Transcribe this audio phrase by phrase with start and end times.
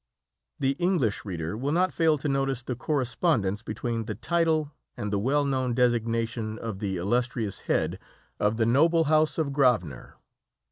[0.57, 5.19] The English reader will not fail to notice the correspondence between the title and the
[5.19, 7.99] well known designation of the illustrious head
[8.39, 10.15] of the noble house of Grosvenor.